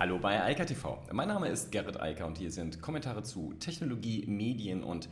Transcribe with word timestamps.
Hallo 0.00 0.18
bei 0.18 0.42
Eika 0.42 0.64
TV. 0.64 0.98
Mein 1.12 1.28
Name 1.28 1.48
ist 1.48 1.70
Gerrit 1.72 2.00
Eiker 2.00 2.26
und 2.26 2.38
hier 2.38 2.50
sind 2.50 2.80
Kommentare 2.80 3.22
zu 3.22 3.52
Technologie, 3.60 4.24
Medien 4.26 4.82
und 4.82 5.10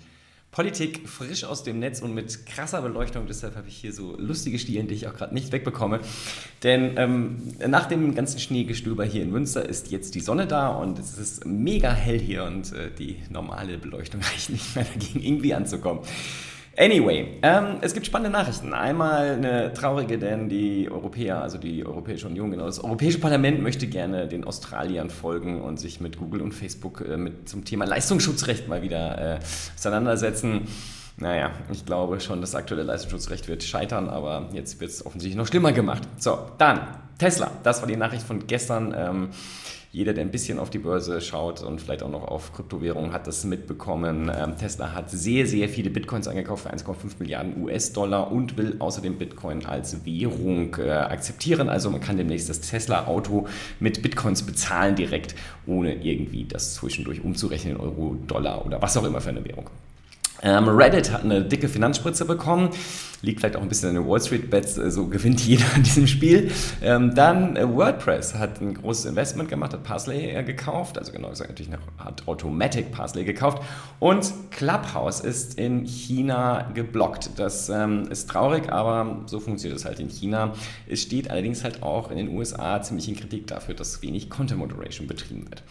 Politik 0.51 1.07
frisch 1.07 1.45
aus 1.45 1.63
dem 1.63 1.79
Netz 1.79 2.01
und 2.01 2.15
mit 2.15 2.47
krasser 2.47 2.81
Beleuchtung. 2.81 3.27
Deshalb 3.27 3.55
habe 3.55 3.69
ich 3.69 3.77
hier 3.77 3.93
so 3.93 4.17
lustige 4.17 4.59
Stielen, 4.59 4.89
die 4.89 4.95
ich 4.95 5.07
auch 5.07 5.15
gerade 5.15 5.35
nicht 5.35 5.53
wegbekomme. 5.53 6.01
Denn 6.63 6.95
ähm, 6.97 7.55
nach 7.67 7.85
dem 7.85 8.15
ganzen 8.15 8.41
Schneegestöber 8.41 9.05
hier 9.05 9.25
in 9.25 9.31
Münster 9.31 9.69
ist 9.69 9.91
jetzt 9.91 10.15
die 10.15 10.21
Sonne 10.21 10.47
da 10.47 10.69
und 10.69 10.99
es 10.99 11.19
ist 11.19 11.45
mega 11.45 11.93
hell 11.93 12.19
hier 12.19 12.45
und 12.45 12.73
äh, 12.73 12.91
die 12.91 13.19
normale 13.29 13.77
Beleuchtung 13.77 14.23
reicht 14.33 14.49
nicht 14.49 14.75
mehr 14.75 14.87
dagegen 14.87 15.23
irgendwie 15.23 15.53
anzukommen. 15.53 16.01
Anyway, 16.79 17.39
ähm, 17.43 17.79
es 17.81 17.93
gibt 17.93 18.07
spannende 18.07 18.31
Nachrichten. 18.31 18.73
Einmal 18.73 19.33
eine 19.33 19.73
traurige, 19.73 20.17
denn 20.17 20.49
die 20.49 20.89
Europäer, 20.89 21.43
also 21.43 21.59
die 21.59 21.85
Europäische 21.85 22.29
Union, 22.29 22.53
genau, 22.53 22.67
das 22.67 22.79
Europäische 22.79 23.19
Parlament 23.19 23.61
möchte 23.61 23.89
gerne 23.89 24.29
den 24.29 24.45
Australiern 24.45 25.11
folgen 25.11 25.61
und 25.61 25.81
sich 25.81 26.01
mit 26.01 26.19
Google 26.19 26.41
und 26.41 26.53
Facebook 26.53 27.01
äh, 27.01 27.17
mit 27.17 27.49
zum 27.49 27.65
Thema 27.65 27.85
Leistungsschutzrecht 27.85 28.69
mal 28.69 28.81
wieder 28.83 29.39
äh, 29.39 29.39
auseinandersetzen. 29.77 30.69
Naja, 31.17 31.51
ich 31.73 31.85
glaube 31.85 32.21
schon, 32.21 32.41
das 32.41 32.55
aktuelle 32.55 32.85
Leistungsschutzrecht 32.85 33.49
wird 33.49 33.65
scheitern, 33.65 34.09
aber 34.09 34.49
jetzt 34.53 34.81
wird 34.81 34.93
es 34.93 35.05
offensichtlich 35.05 35.37
noch 35.37 35.49
schlimmer 35.49 35.73
gemacht. 35.73 36.05
So, 36.19 36.39
dann 36.59 36.81
Tesla. 37.19 37.51
Das 37.65 37.81
war 37.81 37.89
die 37.89 37.97
Nachricht 37.97 38.23
von 38.23 38.47
gestern. 38.47 38.95
Ähm, 38.97 39.31
jeder, 39.91 40.13
der 40.13 40.25
ein 40.25 40.31
bisschen 40.31 40.59
auf 40.59 40.69
die 40.69 40.79
Börse 40.79 41.21
schaut 41.21 41.63
und 41.63 41.81
vielleicht 41.81 42.03
auch 42.03 42.11
noch 42.11 42.29
auf 42.29 42.53
Kryptowährungen, 42.53 43.13
hat 43.13 43.27
das 43.27 43.45
mitbekommen. 43.45 44.31
Ähm, 44.35 44.57
Tesla 44.59 44.93
hat 44.93 45.11
sehr, 45.11 45.47
sehr 45.47 45.69
viele 45.69 45.89
Bitcoins 45.89 46.29
angekauft 46.29 46.65
für 46.65 46.73
1,5 46.73 46.95
Milliarden 47.19 47.63
US-Dollar 47.63 48.31
und 48.31 48.59
will 48.59 48.77
außerdem 48.79 49.17
Bitcoin 49.17 49.65
als 49.65 50.05
Währung 50.05 50.77
äh, 50.79 50.91
akzeptieren. 50.91 51.69
Also 51.71 51.91
man 51.91 52.01
kann 52.01 52.19
demnächst 52.19 52.51
das 52.51 52.61
Tesla-Auto 52.61 53.47
mit 53.81 54.03
Bitcoins 54.03 54.43
bezahlen 54.43 54.95
direkt, 54.95 55.35
ohne 55.67 55.95
irgendwie 55.95 56.45
das 56.45 56.75
zwischendurch 56.75 57.25
umzurechnen 57.25 57.77
in 57.77 57.81
Euro, 57.81 58.17
Dollar 58.27 58.67
oder 58.67 58.83
was 58.83 58.97
auch 58.97 59.05
immer 59.05 59.21
für 59.21 59.31
eine 59.31 59.45
Währung. 59.45 59.71
Ähm, 60.43 60.69
Reddit 60.69 61.13
hat 61.13 61.25
eine 61.25 61.43
dicke 61.43 61.69
Finanzspritze 61.69 62.25
bekommen. 62.25 62.71
Liegt 63.21 63.41
vielleicht 63.41 63.57
auch 63.57 63.63
ein 63.63 63.69
bisschen 63.69 63.89
an 63.89 63.97
den 63.97 64.07
Wall 64.07 64.21
Street 64.21 64.49
Bets, 64.49 64.77
so 64.77 64.83
also 64.83 65.07
gewinnt 65.09 65.41
jeder 65.47 65.65
in 65.75 65.83
diesem 65.83 66.07
Spiel. 66.07 66.53
Ähm, 66.81 67.15
dann 67.15 67.57
äh, 67.57 67.69
WordPress 67.69 68.35
hat 68.35 68.61
ein 68.61 68.75
großes 68.75 69.07
Investment 69.07 69.49
gemacht, 69.49 69.73
hat 69.73 69.83
Parsley 69.83 70.31
äh, 70.31 70.45
gekauft, 70.45 70.99
also 70.99 71.11
genau 71.11 71.31
gesagt 71.31 71.51
natürlich 71.51 71.73
noch, 71.73 71.81
hat 71.99 72.29
Automatic 72.29 72.93
Parsley 72.93 73.25
gekauft. 73.25 73.63
Und 73.99 74.33
Clubhouse 74.53 75.19
ist 75.21 75.59
in 75.59 75.85
China 75.85 76.71
geblockt. 76.75 77.31
Das 77.37 77.69
ähm, 77.69 78.07
ist 78.09 78.31
traurig, 78.31 78.71
aber 78.71 79.23
so 79.27 79.41
funktioniert 79.41 79.81
es 79.81 79.85
halt 79.85 79.99
in 79.99 80.09
China. 80.09 80.53
Es 80.87 81.03
steht 81.03 81.31
allerdings 81.31 81.65
halt 81.65 81.83
auch 81.83 82.13
in 82.13 82.17
den 82.17 82.29
USA 82.29 82.81
ziemlich 82.81 83.09
in 83.09 83.17
Kritik 83.17 83.49
dafür, 83.49 83.75
dass 83.75 84.01
wenig 84.03 84.31
Content 84.31 84.61
Moderation 84.61 85.09
betrieben 85.09 85.45
wird. 85.51 85.65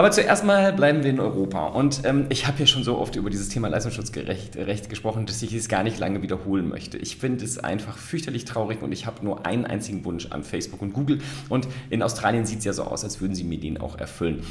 Aber 0.00 0.10
zuerst 0.12 0.46
mal 0.46 0.72
bleiben 0.72 1.04
wir 1.04 1.10
in 1.10 1.20
Europa. 1.20 1.66
Und 1.66 2.06
ähm, 2.06 2.24
ich 2.30 2.46
habe 2.46 2.58
ja 2.60 2.66
schon 2.66 2.82
so 2.84 2.96
oft 2.96 3.16
über 3.16 3.28
dieses 3.28 3.50
Thema 3.50 3.68
Leistungsschutzrecht 3.68 4.56
Recht 4.56 4.88
gesprochen, 4.88 5.26
dass 5.26 5.42
ich 5.42 5.52
es 5.52 5.68
gar 5.68 5.82
nicht 5.82 5.98
lange 5.98 6.22
wiederholen 6.22 6.70
möchte. 6.70 6.96
Ich 6.96 7.18
finde 7.18 7.44
es 7.44 7.58
einfach 7.58 7.98
fürchterlich 7.98 8.46
traurig 8.46 8.80
und 8.80 8.92
ich 8.92 9.04
habe 9.04 9.22
nur 9.22 9.44
einen 9.44 9.66
einzigen 9.66 10.02
Wunsch 10.06 10.28
an 10.30 10.42
Facebook 10.42 10.80
und 10.80 10.94
Google. 10.94 11.18
Und 11.50 11.68
in 11.90 12.02
Australien 12.02 12.46
sieht 12.46 12.60
es 12.60 12.64
ja 12.64 12.72
so 12.72 12.84
aus, 12.84 13.04
als 13.04 13.20
würden 13.20 13.34
sie 13.34 13.44
mir 13.44 13.60
den 13.60 13.78
auch 13.78 13.98
erfüllen. 13.98 14.42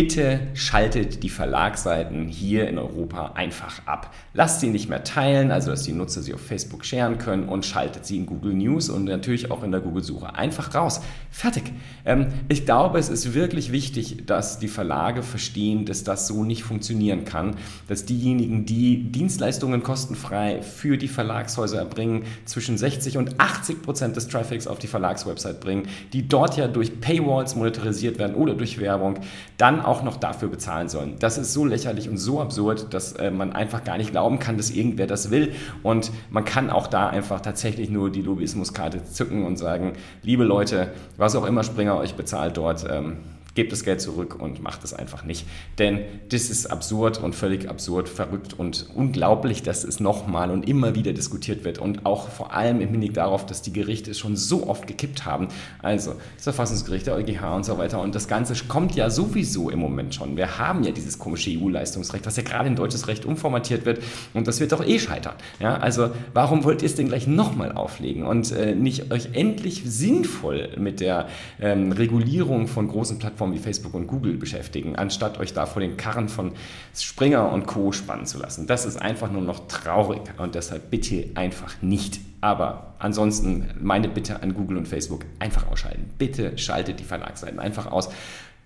Bitte 0.00 0.40
schaltet 0.54 1.22
die 1.22 1.28
Verlagsseiten 1.28 2.26
hier 2.26 2.66
in 2.70 2.78
Europa 2.78 3.32
einfach 3.34 3.86
ab. 3.86 4.14
Lasst 4.32 4.60
sie 4.60 4.68
nicht 4.68 4.88
mehr 4.88 5.04
teilen, 5.04 5.50
also 5.50 5.70
dass 5.70 5.82
die 5.82 5.92
Nutzer 5.92 6.22
sie 6.22 6.32
auf 6.32 6.40
Facebook 6.40 6.86
sharen 6.86 7.18
können 7.18 7.50
und 7.50 7.66
schaltet 7.66 8.06
sie 8.06 8.16
in 8.16 8.24
Google 8.24 8.54
News 8.54 8.88
und 8.88 9.04
natürlich 9.04 9.50
auch 9.50 9.62
in 9.62 9.72
der 9.72 9.82
Google-Suche 9.82 10.34
einfach 10.34 10.74
raus. 10.74 11.02
Fertig. 11.30 11.64
Ähm, 12.06 12.28
ich 12.48 12.64
glaube, 12.64 12.98
es 12.98 13.10
ist 13.10 13.34
wirklich 13.34 13.72
wichtig, 13.72 14.24
dass 14.24 14.58
die 14.58 14.68
Verlage 14.68 15.22
verstehen, 15.22 15.84
dass 15.84 16.02
das 16.02 16.26
so 16.26 16.44
nicht 16.44 16.62
funktionieren 16.62 17.26
kann, 17.26 17.56
dass 17.86 18.06
diejenigen, 18.06 18.64
die 18.64 19.12
Dienstleistungen 19.12 19.82
kostenfrei 19.82 20.62
für 20.62 20.96
die 20.96 21.08
Verlagshäuser 21.08 21.78
erbringen, 21.78 22.24
zwischen 22.46 22.78
60 22.78 23.18
und 23.18 23.38
80 23.38 23.82
Prozent 23.82 24.16
des 24.16 24.28
Traffics 24.28 24.66
auf 24.66 24.78
die 24.78 24.86
Verlagswebsite 24.86 25.60
bringen, 25.60 25.88
die 26.14 26.26
dort 26.26 26.56
ja 26.56 26.68
durch 26.68 27.02
Paywalls 27.02 27.54
monetarisiert 27.54 28.18
werden 28.18 28.34
oder 28.34 28.54
durch 28.54 28.80
Werbung, 28.80 29.18
dann 29.58 29.89
noch 30.02 30.16
dafür 30.16 30.48
bezahlen 30.48 30.88
sollen. 30.88 31.16
Das 31.18 31.38
ist 31.38 31.52
so 31.52 31.64
lächerlich 31.64 32.08
und 32.08 32.16
so 32.16 32.40
absurd, 32.40 32.94
dass 32.94 33.12
äh, 33.12 33.30
man 33.30 33.52
einfach 33.52 33.84
gar 33.84 33.98
nicht 33.98 34.12
glauben 34.12 34.38
kann, 34.38 34.56
dass 34.56 34.70
irgendwer 34.70 35.06
das 35.06 35.30
will. 35.30 35.52
Und 35.82 36.10
man 36.30 36.44
kann 36.44 36.70
auch 36.70 36.86
da 36.86 37.08
einfach 37.08 37.40
tatsächlich 37.40 37.90
nur 37.90 38.10
die 38.10 38.22
Lobbyismuskarte 38.22 39.04
zücken 39.04 39.44
und 39.44 39.56
sagen, 39.56 39.94
liebe 40.22 40.44
Leute, 40.44 40.92
was 41.16 41.36
auch 41.36 41.44
immer 41.44 41.64
Springer 41.64 41.96
euch 41.96 42.14
bezahlt 42.14 42.56
dort, 42.56 42.86
ähm, 42.88 43.18
gebt 43.54 43.72
das 43.72 43.84
Geld 43.84 44.00
zurück 44.00 44.36
und 44.40 44.62
macht 44.62 44.84
es 44.84 44.94
einfach 44.94 45.24
nicht. 45.24 45.46
Denn 45.78 46.00
das 46.28 46.50
ist 46.50 46.66
absurd 46.66 47.22
und 47.22 47.34
völlig 47.34 47.68
absurd, 47.68 48.08
verrückt 48.08 48.54
und 48.58 48.86
unglaublich, 48.94 49.62
dass 49.62 49.84
es 49.84 50.00
nochmal 50.00 50.50
und 50.50 50.68
immer 50.68 50.94
wieder 50.94 51.12
diskutiert 51.12 51.64
wird 51.64 51.78
und 51.78 52.06
auch 52.06 52.28
vor 52.28 52.52
allem 52.52 52.80
im 52.80 52.90
Hinblick 52.90 53.14
darauf, 53.14 53.46
dass 53.46 53.62
die 53.62 53.72
Gerichte 53.72 54.14
schon 54.14 54.36
so 54.36 54.66
oft 54.68 54.86
gekippt 54.86 55.24
haben. 55.24 55.48
Also 55.82 56.14
das 56.36 56.44
Verfassungsgericht, 56.44 57.06
der 57.06 57.14
EuGH 57.16 57.54
und 57.54 57.64
so 57.64 57.78
weiter. 57.78 58.00
Und 58.00 58.14
das 58.14 58.28
Ganze 58.28 58.54
kommt 58.66 58.94
ja 58.94 59.10
sowieso 59.10 59.70
im 59.70 59.78
Moment 59.78 60.14
schon. 60.14 60.36
Wir 60.36 60.58
haben 60.58 60.84
ja 60.84 60.92
dieses 60.92 61.18
komische 61.18 61.50
EU-Leistungsrecht, 61.50 62.26
was 62.26 62.36
ja 62.36 62.42
gerade 62.42 62.68
in 62.68 62.76
deutsches 62.76 63.08
Recht 63.08 63.24
umformatiert 63.24 63.84
wird 63.84 64.00
und 64.34 64.46
das 64.46 64.60
wird 64.60 64.72
doch 64.72 64.86
eh 64.86 64.98
scheitern. 64.98 65.34
Ja, 65.58 65.76
also 65.76 66.10
warum 66.34 66.64
wollt 66.64 66.82
ihr 66.82 66.86
es 66.86 66.94
denn 66.94 67.08
gleich 67.08 67.26
nochmal 67.26 67.72
auflegen 67.72 68.24
und 68.24 68.52
äh, 68.52 68.74
nicht 68.74 69.12
euch 69.12 69.30
endlich 69.32 69.82
sinnvoll 69.84 70.70
mit 70.78 71.00
der 71.00 71.28
ähm, 71.60 71.92
Regulierung 71.92 72.66
von 72.66 72.88
großen 72.88 73.18
Plattformen 73.18 73.39
Plattformen 73.40 73.54
wie 73.54 73.58
Facebook 73.58 73.94
und 73.94 74.06
Google 74.06 74.36
beschäftigen, 74.36 74.96
anstatt 74.96 75.38
euch 75.40 75.54
da 75.54 75.64
vor 75.64 75.80
den 75.80 75.96
Karren 75.96 76.28
von 76.28 76.52
Springer 76.94 77.50
und 77.50 77.66
Co. 77.66 77.90
spannen 77.90 78.26
zu 78.26 78.38
lassen. 78.38 78.66
Das 78.66 78.84
ist 78.84 79.00
einfach 79.00 79.30
nur 79.30 79.40
noch 79.40 79.66
traurig 79.66 80.20
und 80.36 80.54
deshalb 80.54 80.90
bitte 80.90 81.30
einfach 81.36 81.80
nicht. 81.80 82.20
Aber 82.42 82.94
ansonsten 82.98 83.70
meine 83.80 84.08
Bitte 84.08 84.42
an 84.42 84.52
Google 84.52 84.76
und 84.76 84.86
Facebook, 84.86 85.24
einfach 85.38 85.70
ausschalten. 85.70 86.10
Bitte 86.18 86.58
schaltet 86.58 87.00
die 87.00 87.04
Verlagsseiten 87.04 87.58
einfach 87.58 87.90
aus. 87.90 88.10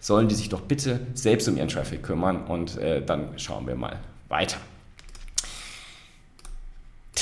Sollen 0.00 0.26
die 0.26 0.34
sich 0.34 0.48
doch 0.48 0.62
bitte 0.62 1.00
selbst 1.14 1.48
um 1.48 1.56
ihren 1.56 1.68
Traffic 1.68 2.02
kümmern 2.02 2.44
und 2.44 2.76
äh, 2.78 3.04
dann 3.04 3.28
schauen 3.36 3.68
wir 3.68 3.76
mal 3.76 4.00
weiter. 4.28 4.56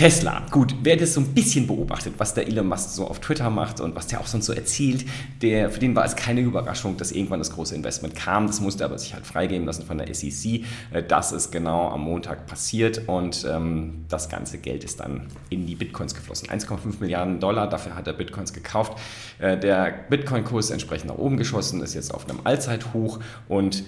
Tesla, 0.03 0.43
gut, 0.51 0.75
wer 0.83 0.97
das 0.97 1.15
so 1.15 1.21
ein 1.21 1.29
bisschen 1.29 1.69
beobachtet, 1.69 2.15
was 2.19 2.35
der 2.35 2.49
Elon 2.49 2.67
Musk 2.67 2.91
so 2.91 3.07
auf 3.07 3.21
Twitter 3.21 3.49
macht 3.51 3.79
und 3.79 3.95
was 3.95 4.09
der 4.09 4.19
auch 4.19 4.27
sonst 4.27 4.47
so 4.47 4.53
erzählt, 4.53 5.05
der, 5.43 5.71
für 5.71 5.79
den 5.79 5.95
war 5.95 6.05
es 6.05 6.17
keine 6.17 6.41
Überraschung, 6.41 6.97
dass 6.97 7.13
irgendwann 7.13 7.39
das 7.39 7.53
große 7.53 7.73
Investment 7.73 8.17
kam. 8.17 8.49
Das 8.49 8.61
musste 8.61 8.85
aber 8.85 8.99
sich 8.99 9.15
halt 9.15 9.25
freigeben 9.25 9.65
lassen 9.65 9.87
von 9.87 9.99
der 9.99 10.13
SEC. 10.13 10.65
Äh, 10.91 11.05
das 11.07 11.31
ist 11.31 11.53
genau 11.53 11.89
am 11.91 12.01
Montag 12.01 12.49
passiert 12.49 13.07
und 13.07 13.47
ähm, 13.49 14.05
das 14.09 14.29
ganze 14.29 14.59
Geld 14.59 14.83
ist 14.83 14.99
dann 14.99 15.29
in 15.51 15.67
die 15.67 15.77
Bitcoins 15.77 16.17
geflossen. 16.17 16.49
1,5 16.49 16.99
Milliarden 16.99 17.39
Dollar, 17.39 17.69
dafür 17.69 17.95
hat 17.95 18.09
er 18.09 18.15
Bitcoins 18.15 18.53
gekauft. 18.53 18.99
Äh, 19.39 19.57
der 19.57 19.95
Bitcoin-Kurs 20.11 20.65
ist 20.65 20.71
entsprechend 20.73 21.11
nach 21.11 21.19
oben 21.19 21.37
geschossen, 21.37 21.81
ist 21.81 21.95
jetzt 21.95 22.13
auf 22.13 22.29
einem 22.29 22.41
Allzeithoch 22.43 23.21
und 23.47 23.85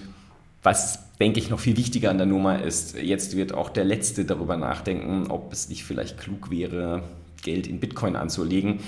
was, 0.65 0.99
denke 1.19 1.39
ich, 1.39 1.49
noch 1.49 1.59
viel 1.59 1.77
wichtiger 1.77 2.09
an 2.09 2.17
der 2.17 2.25
Nummer 2.25 2.61
ist, 2.61 2.97
jetzt 2.97 3.37
wird 3.37 3.53
auch 3.53 3.69
der 3.69 3.85
Letzte 3.85 4.25
darüber 4.25 4.57
nachdenken, 4.57 5.27
ob 5.29 5.53
es 5.53 5.69
nicht 5.69 5.83
vielleicht 5.83 6.17
klug 6.17 6.49
wäre, 6.49 7.03
Geld 7.43 7.67
in 7.67 7.79
Bitcoin 7.79 8.15
anzulegen. 8.15 8.79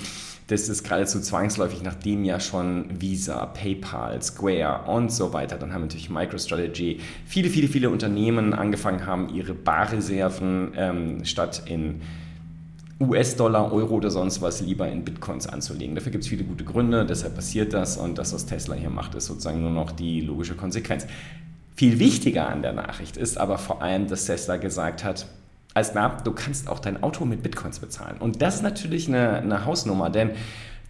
Das 0.48 0.68
ist 0.68 0.82
geradezu 0.82 1.20
zwangsläufig, 1.20 1.82
nachdem 1.82 2.24
ja 2.24 2.40
schon 2.40 3.00
Visa, 3.00 3.46
PayPal, 3.46 4.20
Square 4.22 4.90
und 4.90 5.12
so 5.12 5.32
weiter, 5.32 5.56
dann 5.56 5.72
haben 5.72 5.82
natürlich 5.82 6.10
MicroStrategy, 6.10 7.00
viele, 7.26 7.50
viele, 7.50 7.68
viele 7.68 7.90
Unternehmen 7.90 8.54
angefangen 8.54 9.06
haben, 9.06 9.28
ihre 9.34 9.52
Barreserven 9.54 10.72
ähm, 10.74 11.24
statt 11.24 11.62
in 11.66 12.00
US-Dollar, 13.00 13.72
Euro 13.72 13.96
oder 13.96 14.10
sonst 14.10 14.42
was 14.42 14.60
lieber 14.60 14.88
in 14.88 15.04
Bitcoins 15.04 15.46
anzulegen. 15.46 15.94
Dafür 15.94 16.10
gibt 16.10 16.24
es 16.24 16.30
viele 16.30 16.44
gute 16.44 16.64
Gründe, 16.64 17.06
deshalb 17.06 17.36
passiert 17.36 17.72
das 17.72 17.96
und 17.96 18.18
das, 18.18 18.32
was 18.32 18.46
Tesla 18.46 18.74
hier 18.74 18.90
macht, 18.90 19.14
ist 19.14 19.26
sozusagen 19.26 19.60
nur 19.60 19.70
noch 19.70 19.92
die 19.92 20.22
logische 20.22 20.56
Konsequenz. 20.56 21.06
Viel 21.78 22.00
wichtiger 22.00 22.48
an 22.48 22.62
der 22.62 22.72
Nachricht 22.72 23.16
ist 23.16 23.38
aber 23.38 23.56
vor 23.56 23.82
allem, 23.82 24.08
dass 24.08 24.24
Tesla 24.24 24.56
gesagt 24.56 25.04
hat, 25.04 25.26
als 25.74 25.94
na, 25.94 26.08
du 26.24 26.32
kannst 26.32 26.68
auch 26.68 26.80
dein 26.80 27.04
Auto 27.04 27.24
mit 27.24 27.44
Bitcoins 27.44 27.78
bezahlen. 27.78 28.16
Und 28.18 28.42
das 28.42 28.56
ist 28.56 28.62
natürlich 28.62 29.06
eine, 29.06 29.34
eine 29.34 29.64
Hausnummer, 29.64 30.10
denn 30.10 30.32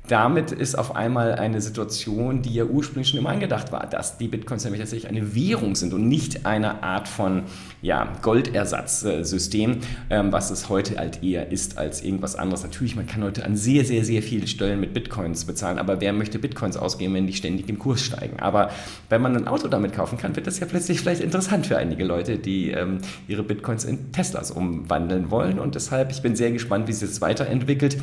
damit 0.08 0.52
ist 0.52 0.76
auf 0.76 0.96
einmal 0.96 1.34
eine 1.34 1.60
Situation, 1.60 2.42
die 2.42 2.54
ja 2.54 2.64
ursprünglich 2.64 3.08
schon 3.08 3.18
immer 3.18 3.30
angedacht 3.30 3.72
war, 3.72 3.86
dass 3.86 4.18
die 4.18 4.28
Bitcoins 4.28 4.64
nämlich 4.64 4.80
tatsächlich 4.80 5.08
eine 5.08 5.34
Währung 5.34 5.74
sind 5.76 5.92
und 5.92 6.08
nicht 6.08 6.46
eine 6.46 6.82
Art 6.82 7.08
von 7.08 7.42
ja, 7.82 8.12
Goldersatzsystem, 8.22 9.78
ähm, 10.10 10.32
was 10.32 10.50
es 10.50 10.68
heute 10.68 10.96
halt 10.96 11.22
eher 11.22 11.52
ist 11.52 11.78
als 11.78 12.02
irgendwas 12.02 12.36
anderes. 12.36 12.62
Natürlich, 12.62 12.96
man 12.96 13.06
kann 13.06 13.22
heute 13.22 13.44
an 13.44 13.56
sehr, 13.56 13.84
sehr, 13.84 14.04
sehr 14.04 14.22
vielen 14.22 14.46
Stellen 14.46 14.80
mit 14.80 14.94
Bitcoins 14.94 15.44
bezahlen, 15.44 15.78
aber 15.78 16.00
wer 16.00 16.12
möchte 16.12 16.38
Bitcoins 16.38 16.76
ausgeben, 16.76 17.14
wenn 17.14 17.26
die 17.26 17.34
ständig 17.34 17.68
im 17.68 17.78
Kurs 17.78 18.00
steigen? 18.00 18.40
Aber 18.40 18.70
wenn 19.10 19.20
man 19.20 19.36
ein 19.36 19.46
Auto 19.46 19.68
damit 19.68 19.92
kaufen 19.92 20.18
kann, 20.18 20.34
wird 20.34 20.46
das 20.46 20.58
ja 20.58 20.66
plötzlich 20.66 21.00
vielleicht 21.00 21.20
interessant 21.20 21.66
für 21.66 21.76
einige 21.76 22.04
Leute, 22.04 22.38
die 22.38 22.70
ähm, 22.70 22.98
ihre 23.28 23.42
Bitcoins 23.42 23.84
in 23.84 24.10
Teslas 24.12 24.50
umwandeln 24.50 25.30
wollen 25.30 25.58
und 25.58 25.74
deshalb, 25.74 26.10
ich 26.10 26.22
bin 26.22 26.34
sehr 26.34 26.50
gespannt, 26.50 26.88
wie 26.88 26.92
es 26.92 27.00
jetzt 27.02 27.20
weiterentwickelt. 27.20 27.98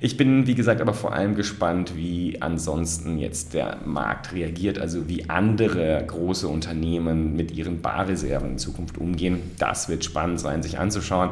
Ich 0.00 0.16
bin, 0.16 0.46
wie 0.46 0.54
gesagt, 0.54 0.80
aber 0.80 0.92
vor 0.92 1.12
allem 1.12 1.34
gespannt, 1.34 1.96
wie 1.96 2.40
ansonsten 2.40 3.18
jetzt 3.18 3.54
der 3.54 3.78
Markt 3.84 4.32
reagiert, 4.32 4.78
also 4.78 5.08
wie 5.08 5.30
andere 5.30 6.04
große 6.06 6.48
Unternehmen 6.48 7.36
mit 7.36 7.52
ihren 7.52 7.80
Barreserven 7.80 8.52
in 8.52 8.58
Zukunft 8.58 8.98
umgehen. 8.98 9.40
Das 9.58 9.88
wird 9.88 10.04
spannend 10.04 10.40
sein, 10.40 10.62
sich 10.62 10.78
anzuschauen. 10.78 11.30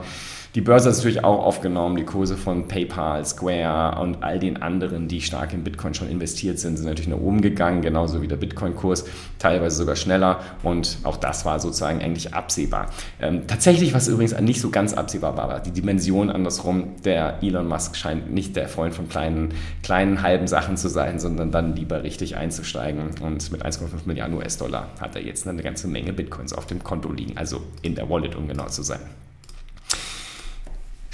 Die 0.54 0.60
Börse 0.60 0.90
ist 0.90 0.99
natürlich 0.99 1.25
auch 1.25 1.43
aufgenommen. 1.46 1.96
Die 1.96 2.04
Kurse 2.04 2.37
von 2.37 2.69
PayPal, 2.69 3.25
Square 3.25 3.99
und 4.02 4.22
all 4.22 4.38
den 4.38 4.60
anderen, 4.60 5.08
die 5.08 5.22
stark 5.22 5.54
in 5.54 5.64
Bitcoin 5.64 5.94
schon 5.94 6.10
investiert 6.10 6.58
sind, 6.58 6.76
sind 6.76 6.84
natürlich 6.84 7.08
nach 7.08 7.16
oben 7.16 7.40
gegangen, 7.40 7.81
genauso 7.81 8.20
wie 8.20 8.28
der 8.28 8.37
Bitcoin-Kurs, 8.37 9.06
teilweise 9.38 9.76
sogar 9.76 9.96
schneller. 9.96 10.40
Und 10.62 10.99
auch 11.04 11.16
das 11.16 11.46
war 11.46 11.58
sozusagen 11.58 12.02
eigentlich 12.02 12.34
absehbar. 12.34 12.90
Ähm, 13.19 13.46
tatsächlich, 13.46 13.94
was 13.94 14.08
übrigens 14.08 14.38
nicht 14.40 14.60
so 14.60 14.69
ganz 14.69 14.93
absehbar 14.93 15.38
war, 15.38 15.49
war 15.49 15.60
die 15.60 15.70
Dimension 15.70 16.28
andersrum. 16.28 16.96
Der 17.02 17.43
Elon 17.43 17.66
Musk 17.66 17.96
scheint 17.96 18.31
nicht 18.31 18.54
der 18.54 18.69
Freund 18.69 18.94
von 18.94 19.08
kleinen, 19.08 19.54
kleinen 19.82 20.20
halben 20.20 20.49
Sachen 20.49 20.76
zu 20.76 20.90
sein, 20.90 21.19
sondern 21.19 21.50
dann 21.50 21.75
lieber 21.75 22.02
richtig 22.02 22.37
einzusteigen. 22.37 23.00
Und 23.22 23.50
mit 23.52 23.64
1,5 23.64 23.87
Milliarden 24.04 24.37
US-Dollar 24.37 24.88
hat 25.00 25.16
er 25.16 25.22
jetzt 25.22 25.49
eine 25.49 25.62
ganze 25.62 25.88
Menge 25.88 26.12
Bitcoins 26.12 26.52
auf 26.52 26.66
dem 26.66 26.84
Konto 26.84 27.10
liegen, 27.10 27.38
also 27.38 27.62
in 27.81 27.94
der 27.94 28.10
Wallet, 28.10 28.37
um 28.37 28.49
genau 28.49 28.66
zu 28.66 28.82
sein. 28.82 29.00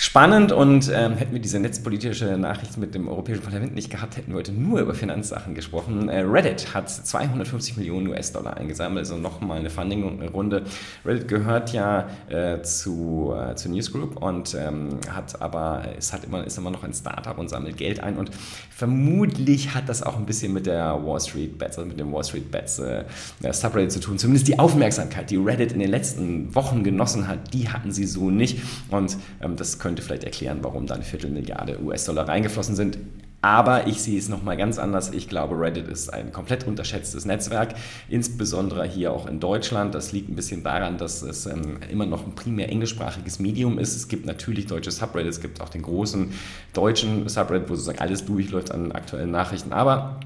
Spannend 0.00 0.52
und 0.52 0.92
ähm, 0.94 1.14
hätten 1.14 1.32
wir 1.32 1.40
diese 1.40 1.58
netzpolitische 1.58 2.38
Nachricht 2.38 2.78
mit 2.78 2.94
dem 2.94 3.08
Europäischen 3.08 3.42
Parlament 3.42 3.74
nicht 3.74 3.90
gehabt, 3.90 4.16
hätten 4.16 4.30
wir 4.30 4.38
heute 4.38 4.52
nur 4.52 4.78
über 4.78 4.94
Finanzsachen 4.94 5.56
gesprochen. 5.56 6.08
Äh, 6.08 6.20
Reddit 6.20 6.72
hat 6.72 6.88
250 6.88 7.76
Millionen 7.76 8.06
US-Dollar 8.06 8.56
eingesammelt, 8.58 9.00
also 9.00 9.16
nochmal 9.16 9.58
eine 9.58 9.70
Funding-Runde. 9.70 10.62
Reddit 11.04 11.26
gehört 11.26 11.72
ja 11.72 12.08
äh, 12.28 12.62
zu, 12.62 13.34
äh, 13.36 13.56
zu 13.56 13.70
Newsgroup 13.70 14.22
und 14.22 14.54
ähm, 14.54 15.00
hat 15.10 15.42
aber, 15.42 15.82
es 15.98 16.12
hat 16.12 16.22
immer, 16.22 16.46
ist 16.46 16.56
immer 16.58 16.70
noch 16.70 16.84
ein 16.84 16.94
Startup 16.94 17.36
und 17.36 17.50
sammelt 17.50 17.76
Geld 17.76 17.98
ein 17.98 18.18
und 18.18 18.30
vermutlich 18.70 19.74
hat 19.74 19.88
das 19.88 20.04
auch 20.04 20.16
ein 20.16 20.26
bisschen 20.26 20.52
mit 20.52 20.66
der 20.66 21.04
Wall 21.04 21.20
Street 21.20 21.58
Bets, 21.58 21.76
also 21.76 21.88
mit 21.88 21.98
dem 21.98 22.12
Wall 22.12 22.22
Street 22.22 22.52
Bets 22.52 22.78
äh, 22.78 23.02
Subreddit 23.50 23.90
zu 23.90 23.98
tun. 23.98 24.16
Zumindest 24.16 24.46
die 24.46 24.60
Aufmerksamkeit, 24.60 25.28
die 25.28 25.38
Reddit 25.38 25.72
in 25.72 25.80
den 25.80 25.90
letzten 25.90 26.54
Wochen 26.54 26.84
genossen 26.84 27.26
hat, 27.26 27.52
die 27.52 27.68
hatten 27.68 27.90
sie 27.90 28.06
so 28.06 28.30
nicht 28.30 28.60
und 28.90 29.16
ähm, 29.42 29.56
das 29.56 29.80
könnte 29.80 29.87
könnte 29.88 30.02
vielleicht 30.02 30.24
erklären, 30.24 30.58
warum 30.60 30.86
da 30.86 30.96
eine 30.96 31.02
Viertelmilliarde 31.02 31.82
US-Dollar 31.82 32.28
reingeflossen 32.28 32.76
sind. 32.76 32.98
Aber 33.40 33.86
ich 33.86 34.02
sehe 34.02 34.18
es 34.18 34.28
nochmal 34.28 34.58
ganz 34.58 34.78
anders. 34.78 35.12
Ich 35.14 35.30
glaube, 35.30 35.58
Reddit 35.58 35.88
ist 35.88 36.12
ein 36.12 36.30
komplett 36.30 36.66
unterschätztes 36.66 37.24
Netzwerk, 37.24 37.74
insbesondere 38.10 38.84
hier 38.84 39.12
auch 39.12 39.26
in 39.26 39.40
Deutschland. 39.40 39.94
Das 39.94 40.12
liegt 40.12 40.28
ein 40.28 40.36
bisschen 40.36 40.62
daran, 40.62 40.98
dass 40.98 41.22
es 41.22 41.46
ähm, 41.46 41.78
immer 41.90 42.04
noch 42.04 42.26
ein 42.26 42.34
primär 42.34 42.68
englischsprachiges 42.68 43.38
Medium 43.38 43.78
ist. 43.78 43.96
Es 43.96 44.08
gibt 44.08 44.26
natürlich 44.26 44.66
deutsche 44.66 44.90
Subreddits, 44.90 45.36
es 45.36 45.42
gibt 45.42 45.62
auch 45.62 45.70
den 45.70 45.80
großen 45.80 46.32
deutschen 46.74 47.26
Subreddit, 47.30 47.70
wo 47.70 47.74
sozusagen 47.74 48.00
alles 48.00 48.26
durchläuft 48.26 48.70
an 48.70 48.92
aktuellen 48.92 49.30
Nachrichten. 49.30 49.72
Aber 49.72 50.20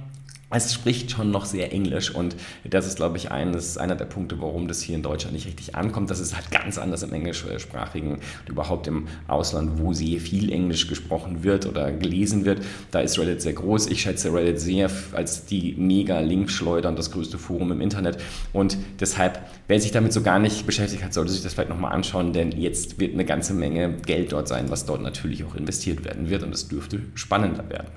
es 0.53 0.73
spricht 0.75 1.11
schon 1.11 1.31
noch 1.31 1.45
sehr 1.45 1.73
Englisch 1.73 2.15
und 2.15 2.37
das 2.65 2.87
ist, 2.87 2.97
glaube 2.97 3.17
ich, 3.17 3.31
eines, 3.31 3.79
einer 3.79 3.97
der 3.97 4.05
Punkte, 4.05 4.41
warum 4.41 4.69
das 4.69 4.83
hier 4.83 4.97
in 4.97 5.03
Deutschland 5.03 5.35
nicht 5.35 5.47
richtig 5.47 5.75
ankommt. 5.75 6.11
Das 6.11 6.21
ist 6.21 6.37
halt 6.37 6.51
ganz 6.51 6.79
anders 6.79 7.03
im 7.03 7.13
englischsprachigen 7.13 8.13
und 8.13 8.49
überhaupt 8.49 8.87
im 8.87 9.09
Ausland, 9.29 9.79
wo 9.79 9.93
sehr 9.93 10.21
viel 10.21 10.53
Englisch 10.53 10.89
gesprochen 10.89 11.43
wird 11.43 11.67
oder 11.67 11.91
gelesen 11.93 12.45
wird. 12.45 12.63
Da 12.91 13.01
ist 13.01 13.19
Reddit 13.19 13.43
sehr 13.43 13.55
groß. 13.55 13.87
Ich 13.89 14.03
schätze 14.03 14.33
Reddit 14.33 14.61
sehr 14.61 14.91
als 15.13 15.47
die 15.47 15.75
mega 15.79 16.21
Linkschleudern, 16.21 16.97
das 16.97 17.11
größte 17.11 17.39
Forum 17.39 17.73
im 17.73 17.81
Internet 17.81 18.19
und 18.53 18.77
deshalb, 19.01 19.41
wer 19.69 19.81
sich 19.81 19.93
damit 19.93 20.13
so 20.13 20.23
gar 20.23 20.39
nicht 20.39 20.67
beschäftigt 20.67 21.03
hat, 21.03 21.15
sollte 21.15 21.33
sich 21.33 21.43
das 21.43 21.55
vielleicht 21.55 21.71
nochmal 21.71 21.93
anschauen, 21.93 22.33
denn 22.33 22.53
jetzt 22.53 23.01
wird 23.01 23.15
eine 23.15 23.25
ganze 23.25 23.55
Menge 23.55 23.95
Geld 24.05 24.33
dort 24.33 24.49
sein, 24.49 24.71
was 24.71 24.85
dort 24.85 25.03
natürlich 25.03 25.45
auch 25.45 25.55
investiert 25.55 26.05
werden 26.05 26.31
wird 26.31 26.43
und 26.43 26.55
es 26.55 26.69
dürfte 26.69 27.01
spannender 27.15 27.69
werden. 27.69 27.89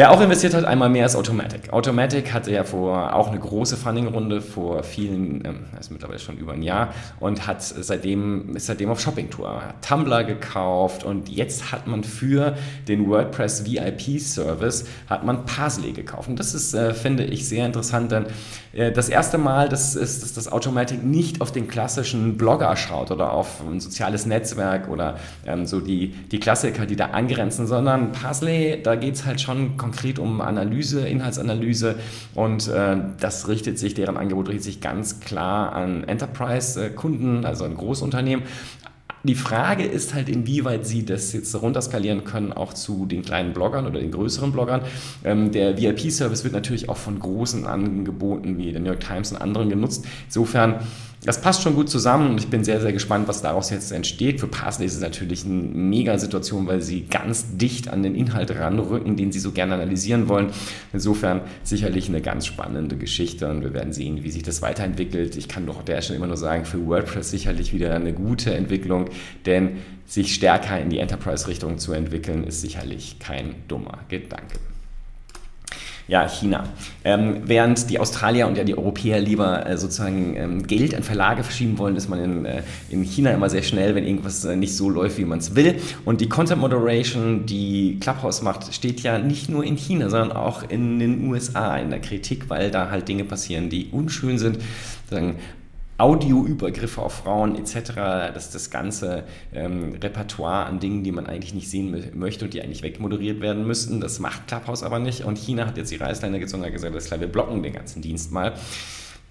Wer 0.00 0.12
auch 0.12 0.20
investiert 0.22 0.54
hat, 0.54 0.64
einmal 0.64 0.88
mehr 0.88 1.04
ist 1.04 1.14
Automatic. 1.14 1.74
Automatic 1.74 2.32
hatte 2.32 2.50
ja 2.50 2.64
vor 2.64 3.14
auch 3.14 3.28
eine 3.28 3.38
große 3.38 3.76
Funding-Runde 3.76 4.40
vor 4.40 4.82
vielen, 4.82 5.44
ähm, 5.44 5.66
ist 5.78 5.90
mittlerweile 5.90 6.18
schon 6.18 6.38
über 6.38 6.54
ein 6.54 6.62
Jahr 6.62 6.94
und 7.18 7.46
hat 7.46 7.60
seitdem, 7.60 8.56
ist 8.56 8.64
seitdem 8.64 8.88
auf 8.88 8.98
Shopping-Tour. 8.98 9.60
Hat 9.62 9.86
Tumblr 9.86 10.24
gekauft 10.24 11.04
und 11.04 11.28
jetzt 11.28 11.70
hat 11.70 11.86
man 11.86 12.02
für 12.02 12.56
den 12.88 13.10
WordPress 13.10 13.66
VIP-Service 13.66 14.86
hat 15.06 15.26
man 15.26 15.44
Parsley 15.44 15.92
gekauft. 15.92 16.30
Und 16.30 16.40
das 16.40 16.54
ist, 16.54 16.72
äh, 16.72 16.94
finde 16.94 17.24
ich, 17.24 17.46
sehr 17.46 17.66
interessant, 17.66 18.10
denn 18.10 18.24
äh, 18.72 18.92
das 18.92 19.10
erste 19.10 19.36
Mal, 19.36 19.68
das 19.68 19.96
ist, 19.96 20.22
dass 20.22 20.32
das 20.32 20.50
Automatic 20.50 21.04
nicht 21.04 21.42
auf 21.42 21.52
den 21.52 21.68
klassischen 21.68 22.38
Blogger 22.38 22.74
schaut 22.74 23.10
oder 23.10 23.34
auf 23.34 23.60
ein 23.70 23.80
soziales 23.80 24.24
Netzwerk 24.24 24.88
oder 24.88 25.18
ähm, 25.44 25.66
so 25.66 25.78
die, 25.78 26.14
die 26.32 26.40
Klassiker, 26.40 26.86
die 26.86 26.96
da 26.96 27.08
angrenzen, 27.08 27.66
sondern 27.66 28.12
Parsley, 28.12 28.80
da 28.82 28.94
geht 28.94 29.16
es 29.16 29.26
halt 29.26 29.42
schon 29.42 29.76
konkret 29.76 29.89
um 30.18 30.40
Analyse, 30.40 31.06
Inhaltsanalyse 31.06 31.96
und 32.34 32.68
äh, 32.68 32.96
das 33.18 33.48
richtet 33.48 33.78
sich, 33.78 33.94
deren 33.94 34.16
Angebot 34.16 34.48
richtet 34.48 34.64
sich 34.64 34.80
ganz 34.80 35.20
klar 35.20 35.72
an 35.72 36.04
Enterprise-Kunden, 36.04 37.44
also 37.44 37.64
an 37.64 37.74
Großunternehmen. 37.74 38.44
Die 39.22 39.34
Frage 39.34 39.84
ist 39.84 40.14
halt, 40.14 40.30
inwieweit 40.30 40.86
Sie 40.86 41.04
das 41.04 41.34
jetzt 41.34 41.54
runterskalieren 41.54 42.24
können, 42.24 42.54
auch 42.54 42.72
zu 42.72 43.04
den 43.04 43.20
kleinen 43.22 43.52
Bloggern 43.52 43.86
oder 43.86 44.00
den 44.00 44.10
größeren 44.10 44.50
Bloggern. 44.50 44.80
Ähm, 45.24 45.52
der 45.52 45.76
VIP-Service 45.76 46.42
wird 46.42 46.54
natürlich 46.54 46.88
auch 46.88 46.96
von 46.96 47.18
großen 47.18 47.66
Angeboten 47.66 48.56
wie 48.56 48.72
der 48.72 48.80
New 48.80 48.88
York 48.88 49.00
Times 49.00 49.32
und 49.32 49.38
anderen 49.38 49.68
genutzt. 49.68 50.06
Insofern 50.26 50.76
das 51.22 51.42
passt 51.42 51.62
schon 51.62 51.74
gut 51.74 51.90
zusammen 51.90 52.30
und 52.30 52.40
ich 52.40 52.48
bin 52.48 52.64
sehr, 52.64 52.80
sehr 52.80 52.94
gespannt, 52.94 53.28
was 53.28 53.42
daraus 53.42 53.68
jetzt 53.68 53.92
entsteht. 53.92 54.40
Für 54.40 54.46
Parsley 54.46 54.86
ist 54.86 54.94
es 54.94 55.00
natürlich 55.02 55.44
eine 55.44 55.54
mega 55.54 56.16
Situation, 56.16 56.66
weil 56.66 56.80
sie 56.80 57.02
ganz 57.02 57.58
dicht 57.58 57.88
an 57.88 58.02
den 58.02 58.14
Inhalt 58.14 58.56
ranrücken, 58.56 59.16
den 59.16 59.30
sie 59.30 59.38
so 59.38 59.52
gerne 59.52 59.74
analysieren 59.74 60.28
wollen. 60.28 60.50
Insofern 60.94 61.42
sicherlich 61.62 62.08
eine 62.08 62.22
ganz 62.22 62.46
spannende 62.46 62.96
Geschichte 62.96 63.50
und 63.50 63.62
wir 63.62 63.74
werden 63.74 63.92
sehen, 63.92 64.24
wie 64.24 64.30
sich 64.30 64.42
das 64.42 64.62
weiterentwickelt. 64.62 65.36
Ich 65.36 65.48
kann 65.48 65.66
doch 65.66 65.82
der 65.82 66.00
Stelle 66.00 66.16
immer 66.16 66.26
nur 66.26 66.38
sagen, 66.38 66.64
für 66.64 66.86
WordPress 66.86 67.30
sicherlich 67.30 67.74
wieder 67.74 67.94
eine 67.94 68.14
gute 68.14 68.54
Entwicklung, 68.54 69.10
denn 69.44 69.76
sich 70.06 70.34
stärker 70.34 70.80
in 70.80 70.88
die 70.88 70.98
Enterprise-Richtung 70.98 71.76
zu 71.76 71.92
entwickeln, 71.92 72.44
ist 72.44 72.62
sicherlich 72.62 73.18
kein 73.18 73.54
dummer 73.68 73.98
Gedanke 74.08 74.58
ja, 76.10 76.26
China. 76.26 76.64
Ähm, 77.04 77.42
während 77.44 77.88
die 77.88 78.00
Australier 78.00 78.48
und 78.48 78.58
ja 78.58 78.64
die 78.64 78.76
Europäer 78.76 79.20
lieber 79.20 79.64
äh, 79.64 79.78
sozusagen 79.78 80.34
ähm, 80.36 80.66
Geld 80.66 80.92
an 80.92 81.04
Verlage 81.04 81.44
verschieben 81.44 81.78
wollen, 81.78 81.94
ist 81.94 82.08
man 82.08 82.18
in, 82.18 82.44
äh, 82.44 82.62
in 82.90 83.04
China 83.04 83.30
immer 83.30 83.48
sehr 83.48 83.62
schnell, 83.62 83.94
wenn 83.94 84.04
irgendwas 84.04 84.44
äh, 84.44 84.56
nicht 84.56 84.76
so 84.76 84.90
läuft, 84.90 85.18
wie 85.18 85.24
man 85.24 85.38
es 85.38 85.54
will. 85.54 85.76
Und 86.04 86.20
die 86.20 86.28
Content 86.28 86.60
Moderation, 86.60 87.46
die 87.46 87.98
Clubhouse 88.00 88.42
macht, 88.42 88.74
steht 88.74 89.02
ja 89.02 89.20
nicht 89.20 89.48
nur 89.48 89.62
in 89.62 89.76
China, 89.76 90.10
sondern 90.10 90.32
auch 90.32 90.68
in 90.68 90.98
den 90.98 91.28
USA 91.28 91.76
in 91.76 91.90
der 91.90 92.00
Kritik, 92.00 92.50
weil 92.50 92.72
da 92.72 92.90
halt 92.90 93.06
Dinge 93.06 93.22
passieren, 93.22 93.70
die 93.70 93.86
unschön 93.92 94.36
sind. 94.36 94.58
Sagen, 95.08 95.36
Audioübergriffe 96.00 97.02
auf 97.02 97.12
Frauen 97.12 97.56
etc., 97.56 97.94
dass 98.34 98.50
das 98.50 98.70
ganze 98.70 99.24
ähm, 99.52 99.94
Repertoire 100.02 100.66
an 100.66 100.80
Dingen, 100.80 101.04
die 101.04 101.12
man 101.12 101.26
eigentlich 101.26 101.54
nicht 101.54 101.68
sehen 101.68 101.94
möchte 102.14 102.46
und 102.46 102.54
die 102.54 102.62
eigentlich 102.62 102.82
wegmoderiert 102.82 103.40
werden 103.40 103.66
müssten, 103.66 104.00
das 104.00 104.18
macht 104.18 104.48
Clubhouse 104.48 104.82
aber 104.82 104.98
nicht. 104.98 105.24
Und 105.24 105.36
China 105.36 105.66
hat 105.66 105.76
jetzt 105.76 105.90
die 105.90 105.96
Reißleine 105.96 106.40
gezogen 106.40 106.64
und 106.64 106.72
gesagt, 106.72 106.94
das 106.94 107.06
klar, 107.06 107.20
wir 107.20 107.28
blocken 107.28 107.62
den 107.62 107.72
ganzen 107.72 108.02
Dienst 108.02 108.32
mal. 108.32 108.54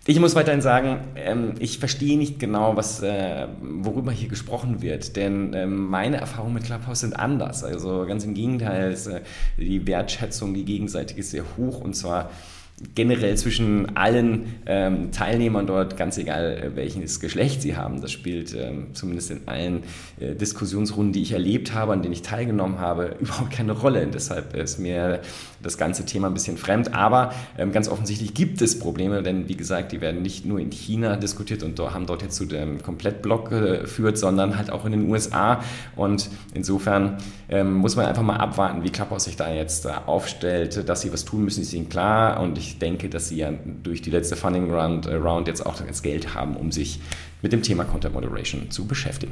Ich 0.06 0.20
muss 0.20 0.34
weiterhin 0.34 0.62
sagen, 0.62 1.02
ähm, 1.16 1.56
ich 1.60 1.78
verstehe 1.78 2.18
nicht 2.18 2.40
genau, 2.40 2.76
was, 2.76 3.02
äh, 3.04 3.48
worüber 3.62 4.12
hier 4.12 4.30
gesprochen 4.30 4.82
wird, 4.82 5.16
denn 5.16 5.54
ähm, 5.54 5.88
meine 5.88 6.18
Erfahrungen 6.18 6.54
mit 6.54 6.64
Clubhouse 6.64 7.02
sind 7.02 7.14
anders. 7.14 7.64
Also 7.64 8.06
ganz 8.08 8.24
im 8.24 8.34
Gegenteil, 8.34 8.92
ist, 8.92 9.08
äh, 9.08 9.22
die 9.58 9.86
Wertschätzung, 9.86 10.54
die 10.54 10.66
gegenseitige 10.66 11.20
ist 11.20 11.32
sehr 11.32 11.44
hoch 11.58 11.82
und 11.82 11.96
zwar 11.96 12.32
generell 12.96 13.36
zwischen 13.38 13.98
allen 13.98 14.56
ähm, 14.66 15.12
Teilnehmern 15.12 15.68
dort, 15.68 15.98
ganz 15.98 16.18
egal 16.18 16.58
äh, 16.58 16.76
welches 16.76 17.20
Geschlecht 17.20 17.62
sie 17.62 17.76
haben. 17.76 18.02
Das 18.02 18.12
spielt 18.12 18.56
ähm, 18.56 18.88
zumindest 18.94 19.32
in 19.32 19.42
allen 19.48 19.84
äh, 20.20 20.36
Diskussionsrunden, 20.36 21.12
die 21.12 21.22
ich 21.22 21.34
erlebt 21.34 21.74
habe, 21.74 21.94
an 21.94 22.02
denen 22.02 22.14
ich 22.14 22.22
teilgenommen 22.22 22.80
habe, 22.80 23.16
überhaupt 23.20 23.52
keine 23.52 23.74
Rolle. 23.74 24.04
Und 24.04 24.14
deshalb 24.14 24.56
ist 24.56 24.80
mir 24.80 25.22
das 25.62 25.78
ganze 25.78 26.06
Thema 26.06 26.28
ein 26.28 26.34
bisschen 26.34 26.58
fremd. 26.58 26.94
Aber 26.94 27.34
ähm, 27.58 27.72
ganz 27.72 27.90
offensichtlich 27.90 28.34
gibt 28.34 28.62
es 28.62 28.80
Probleme, 28.80 29.24
denn 29.24 29.50
wie 29.50 29.56
gesagt, 29.56 29.92
die 29.92 30.02
werden 30.02 30.22
nicht 30.22 30.46
nur 30.46 30.60
in 30.60 30.72
China 30.72 31.18
diskutiert 31.18 31.64
und 31.64 31.80
haben 31.80 32.06
dort 32.06 32.22
jetzt 32.22 32.36
zu 32.36 32.46
dem 32.46 32.82
Komplettblock 32.82 33.50
geführt, 33.50 34.18
sondern 34.18 34.58
halt 34.58 34.72
auch 34.72 34.86
in 34.86 34.92
den 34.92 35.10
USA. 35.10 35.64
Und 35.96 36.30
insofern 36.54 37.18
ähm, 37.50 37.74
muss 37.74 37.96
man 37.96 38.06
einfach 38.06 38.24
mal 38.24 38.38
abwarten, 38.38 38.84
wie 38.84 38.90
Clubhouse 38.90 39.26
sich 39.26 39.36
da 39.36 39.52
jetzt 39.52 39.86
äh, 39.86 39.90
aufstellt. 40.06 40.88
Dass 40.88 41.02
sie 41.02 41.12
was 41.12 41.26
tun 41.26 41.44
müssen, 41.44 41.62
ist 41.62 41.74
ihnen 41.74 41.90
klar. 41.90 42.40
Und 42.40 42.58
ich 42.70 42.78
denke, 42.78 43.10
dass 43.10 43.30
sie 43.30 43.38
ja 43.38 43.52
durch 43.84 44.02
die 44.02 44.12
letzte 44.12 44.36
Funding 44.36 44.72
Round, 44.72 45.08
äh, 45.08 45.16
Round 45.16 45.48
jetzt 45.48 45.66
auch 45.66 45.82
das 45.82 46.04
Geld 46.04 46.36
haben, 46.36 46.56
um 46.56 46.72
sich 46.72 47.00
mit 47.42 47.54
dem 47.54 47.64
Thema 47.64 47.86
Content 47.86 48.14
Moderation 48.14 48.70
zu 48.70 48.86
beschäftigen. 48.86 49.32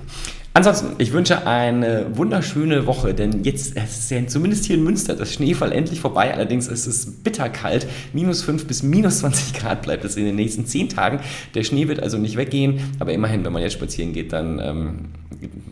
Ansonsten, 0.54 0.96
ich 0.98 1.12
wünsche 1.12 1.46
eine 1.46 2.08
wunderschöne 2.16 2.86
Woche, 2.86 3.14
denn 3.14 3.44
jetzt 3.44 3.76
ist 3.76 4.10
ja 4.10 4.26
zumindest 4.28 4.66
hier 4.66 4.78
in 4.78 4.84
Münster 4.84 5.14
das 5.14 5.34
Schneefall 5.34 5.72
endlich 5.72 6.00
vorbei. 6.00 6.34
Allerdings 6.34 6.68
ist 6.68 6.88
es 6.88 7.06
bitterkalt. 7.06 7.86
Minus 8.14 8.44
5 8.44 8.66
bis 8.66 8.82
minus 8.82 9.20
20 9.20 9.54
Grad 9.54 9.82
bleibt 9.82 10.06
es 10.06 10.16
in 10.16 10.26
den 10.26 10.36
nächsten 10.36 10.66
10 10.66 10.90
Tagen. 10.90 11.20
Der 11.54 11.64
Schnee 11.64 11.88
wird 11.88 12.02
also 12.02 12.18
nicht 12.18 12.38
weggehen, 12.38 12.80
aber 13.00 13.12
immerhin, 13.12 13.44
wenn 13.44 13.54
man 13.54 13.62
jetzt 13.62 13.74
spazieren 13.74 14.14
geht, 14.14 14.32
dann 14.32 14.60
ähm, 14.60 15.00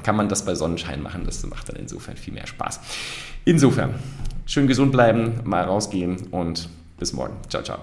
kann 0.03 0.15
man 0.15 0.27
das 0.27 0.45
bei 0.45 0.55
Sonnenschein 0.55 1.01
machen. 1.01 1.23
Das 1.25 1.45
macht 1.45 1.69
dann 1.69 1.77
insofern 1.77 2.17
viel 2.17 2.33
mehr 2.33 2.47
Spaß. 2.47 2.81
Insofern, 3.45 3.95
schön 4.45 4.67
gesund 4.67 4.91
bleiben, 4.91 5.39
mal 5.45 5.63
rausgehen 5.63 6.27
und 6.31 6.69
bis 6.97 7.13
morgen. 7.13 7.37
Ciao, 7.49 7.63
ciao. 7.63 7.79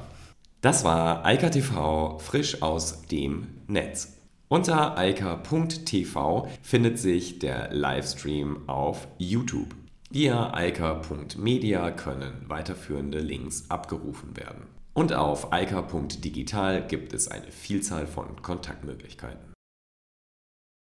Das 0.61 0.85
war 0.85 1.25
Eika 1.26 1.49
TV 1.50 2.19
frisch 2.19 2.62
aus 2.62 3.02
dem 3.02 3.49
Netz. 3.66 4.16
Unter 4.49 4.99
eika.tv 4.99 6.49
findet 6.62 6.99
sich 6.99 7.38
der 7.38 7.73
Livestream 7.73 8.69
auf 8.69 9.09
YouTube. 9.19 9.75
Via 10.11 10.52
eika.media 10.52 11.90
können 11.90 12.45
weiterführende 12.49 13.19
Links 13.21 13.71
abgerufen 13.71 14.37
werden. 14.37 14.66
Und 14.92 15.14
auf 15.14 15.52
eika.digital 15.52 16.87
gibt 16.87 17.14
es 17.14 17.28
eine 17.28 17.50
Vielzahl 17.50 18.07
von 18.07 18.42
Kontaktmöglichkeiten. 18.42 19.52